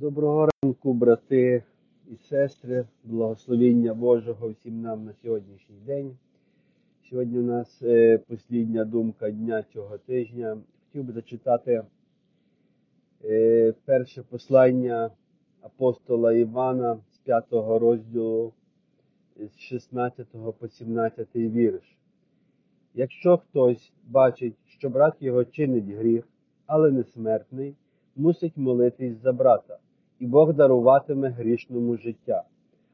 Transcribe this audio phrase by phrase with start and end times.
[0.00, 1.62] Доброго ранку, брати
[2.10, 6.16] і сестри, благословіння Божого всім нам на сьогоднішній день.
[7.10, 10.58] Сьогодні у нас е, послідня думка дня цього тижня.
[10.84, 11.84] Хотів би зачитати
[13.24, 15.10] е, перше послання
[15.60, 18.52] апостола Івана з 5 розділу
[19.36, 20.26] з 16
[20.58, 21.98] по 17 вірш.
[22.94, 26.28] Якщо хтось бачить, що брат його чинить гріх,
[26.66, 27.74] але не смертний,
[28.16, 29.78] мусить молитись за брата,
[30.20, 32.42] і Бог даруватиме грішному життя.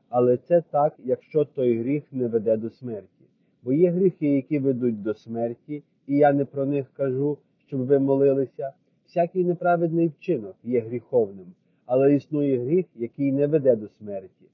[0.09, 3.25] Але це так, якщо той гріх не веде до смерті.
[3.63, 7.99] Бо є гріхи, які ведуть до смерті, і я не про них кажу, щоб ви
[7.99, 8.73] молилися.
[9.07, 11.47] Всякий неправедний вчинок є гріховним,
[11.87, 14.45] але існує гріх, який не веде до смерті.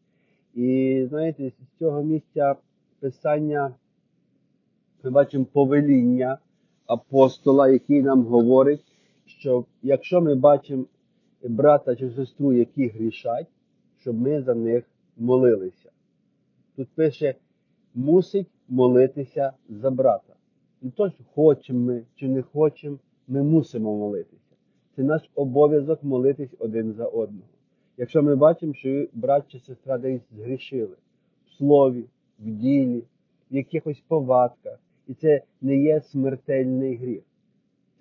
[0.55, 2.55] І знаєте, з цього місця
[3.01, 3.75] писання
[5.03, 6.39] ми бачимо повеління
[6.87, 8.85] апостола, який нам говорить,
[9.27, 10.85] що якщо ми бачимо
[11.49, 13.47] брата чи сестру, які грішать,
[14.01, 14.85] щоб ми за них
[15.17, 15.91] молилися.
[16.77, 17.35] Тут пише,
[17.95, 20.35] мусить молитися за брата.
[20.83, 24.57] Не то, що хочемо ми чи не хочемо, ми мусимо молитися.
[24.97, 27.49] Це наш обов'язок молитись один за одного.
[27.97, 30.97] Якщо ми бачимо, що брат чи сестра десь згрішили
[31.47, 32.05] в слові,
[32.39, 33.05] в ділі,
[33.51, 37.23] в якихось повадках, і це не є смертельний гріх.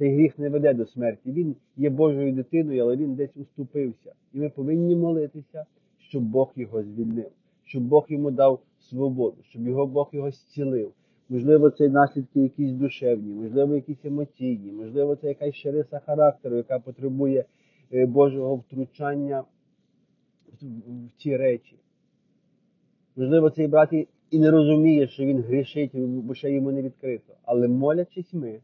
[0.01, 1.31] Цей гріх не веде до смерті.
[1.31, 4.13] Він є Божою дитиною, але він десь уступився.
[4.33, 5.65] І ми повинні молитися,
[5.99, 7.29] щоб Бог його звільнив,
[7.63, 10.91] щоб Бог йому дав свободу, щоб його Бог його зцілив.
[11.29, 16.79] Можливо, це наслідки якісь душевні, можливо, якісь емоційні, можливо, це якась ще риса характеру, яка
[16.79, 17.45] потребує
[17.93, 19.43] е, Божого втручання
[20.61, 21.75] в ці речі.
[23.15, 23.93] Можливо, цей брат
[24.31, 27.33] і не розуміє, що він грішить, бо ще йому не відкрито.
[27.43, 28.59] Але молячись ми,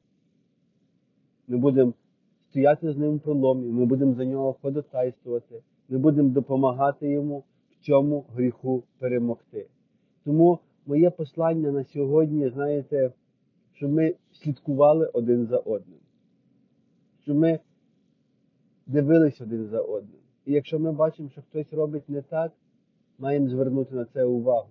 [1.47, 1.93] ми будемо
[2.49, 7.85] стояти з ним в проломі, ми будемо за нього ходотайствувати, ми будемо допомагати йому в
[7.85, 9.67] цьому гріху перемогти.
[10.23, 13.11] Тому моє послання на сьогодні, знаєте,
[13.73, 15.99] щоб ми слідкували один за одним,
[17.23, 17.59] щоб ми
[18.87, 20.19] дивились один за одним.
[20.45, 22.51] І якщо ми бачимо, що хтось робить не так,
[23.19, 24.69] маємо звернути на це увагу.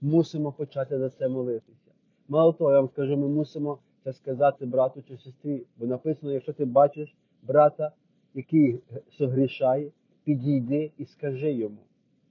[0.00, 1.90] Мусимо почати за це молитися.
[2.28, 5.66] Мало того, я вам скажу, ми мусимо це сказати брату чи сестрі.
[5.76, 7.92] Бо написано, якщо ти бачиш брата,
[8.34, 8.80] який
[9.18, 9.90] согрішає,
[10.24, 11.78] підійди і скажи йому,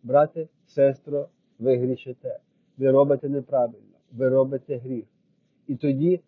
[0.04, 1.28] брате, сестро,
[1.60, 2.40] ви грішите,
[2.78, 5.06] ви робите неправильно, ви робите гріх.
[5.68, 6.22] І тоді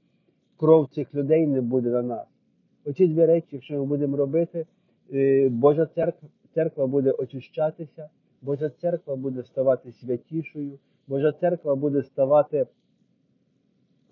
[0.58, 2.28] кров цих людей не буде на нас.
[2.86, 4.66] Оці дві речі, якщо ми будемо робити,
[5.14, 8.10] е, Божа церква, церква буде очищатися,
[8.42, 12.68] Божа церква буде ставати святішою, Божа церква буде ставати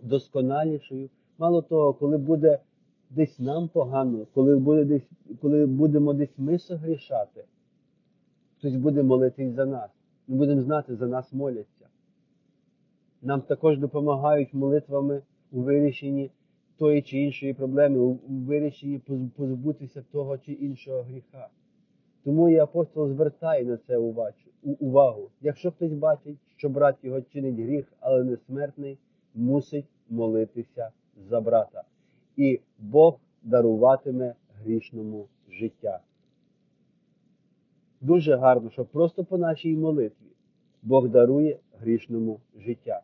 [0.01, 1.09] досконалішою.
[1.41, 2.59] Мало того, коли буде
[3.09, 5.09] десь нам погано, коли буде десь,
[5.41, 7.43] коли будемо десь ми согрішати,
[8.57, 9.91] хтось буде молитись за нас.
[10.27, 11.87] Ми будемо знати, за нас моляться.
[13.21, 16.31] Нам також допомагають молитвами у вирішенні
[16.77, 18.99] тої чи іншої проблеми, у вирішенні
[19.35, 21.47] позбутися того чи іншого гріха.
[22.23, 23.97] Тому і апостол звертає на це
[24.63, 25.29] увагу.
[25.41, 28.97] Якщо хтось бачить, що брат його чинить гріх, але не смертний,
[29.35, 30.89] мусить молитися
[31.29, 31.83] за брата.
[32.37, 35.99] І Бог даруватиме грішному життя.
[38.01, 40.31] Дуже гарно, що просто по нашій молитві
[40.83, 43.01] Бог дарує грішному життя.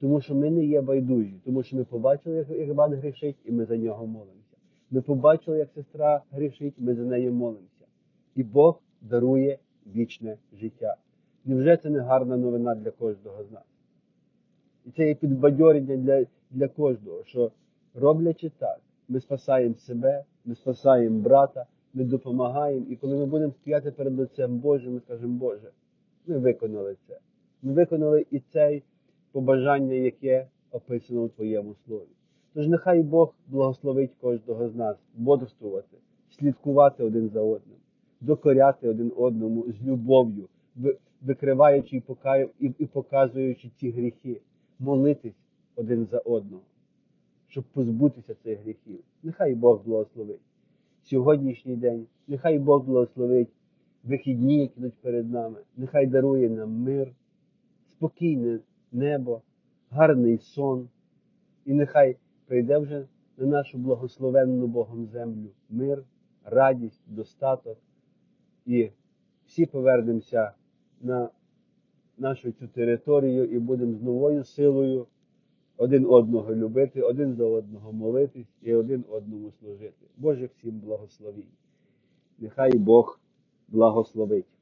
[0.00, 3.64] Тому що ми не є байдужі, тому що ми побачили, як Іван грішить, і ми
[3.64, 4.56] за нього молимося.
[4.90, 7.84] Ми побачили, як сестра грішить, ми за нею молимося.
[8.34, 10.96] І Бог дарує вічне життя.
[11.44, 13.73] Невже це не гарна новина для кожного з нас?
[14.84, 17.50] І це є підбадьорення для для кожного, що
[17.94, 22.86] роблячи так, ми спасаємо себе, ми спасаємо брата, ми допомагаємо.
[22.90, 25.70] І коли ми будемо стояти перед лицем Божим, ми скажемо, Боже,
[26.26, 27.18] ми виконали це.
[27.62, 28.80] Ми виконали і це
[29.32, 32.08] побажання, яке описано у Твоєму слові.
[32.54, 35.96] Тож нехай Бог благословить кожного з нас бодрствувати,
[36.30, 37.78] слідкувати один за одним,
[38.20, 40.48] докоряти один одному з любов'ю,
[41.22, 42.02] викриваючи
[42.78, 44.40] і показуючи ці гріхи,
[44.78, 45.34] молитись
[45.76, 46.62] один за одного,
[47.48, 49.00] щоб позбутися цих гріхів.
[49.22, 50.40] Нехай Бог благословить
[51.02, 53.52] сьогоднішній день, нехай Бог благословить
[54.04, 57.12] вихідні, які йдуть перед нами, нехай дарує нам мир,
[57.90, 58.58] спокійне
[58.92, 59.42] небо,
[59.90, 60.88] гарний сон,
[61.64, 62.16] і нехай
[62.46, 63.06] прийде вже
[63.36, 66.04] на нашу благословенну Богом землю мир,
[66.44, 67.78] радість, достаток,
[68.66, 68.90] і
[69.46, 70.52] всі повернемося
[71.00, 71.30] на
[72.18, 75.06] нашу цю територію і будемо з новою силою
[75.76, 80.06] один одного любити, один за одного молитись і один одному служити.
[80.16, 81.58] Боже всім благословіть.
[82.38, 83.20] Нехай Бог
[83.68, 84.53] благословить.